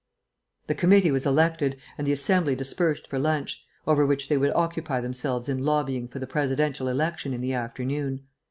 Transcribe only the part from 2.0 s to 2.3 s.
the